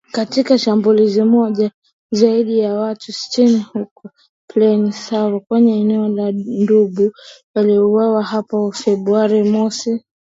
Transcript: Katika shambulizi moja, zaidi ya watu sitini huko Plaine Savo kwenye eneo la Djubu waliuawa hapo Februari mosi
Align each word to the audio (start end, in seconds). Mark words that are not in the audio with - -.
Katika 0.11 0.57
shambulizi 0.57 1.23
moja, 1.23 1.71
zaidi 2.11 2.59
ya 2.59 2.73
watu 2.73 3.13
sitini 3.13 3.65
huko 3.73 4.09
Plaine 4.53 4.91
Savo 4.91 5.39
kwenye 5.39 5.79
eneo 5.81 6.07
la 6.07 6.31
Djubu 6.31 7.11
waliuawa 7.55 8.23
hapo 8.23 8.71
Februari 8.71 9.43
mosi 9.49 10.05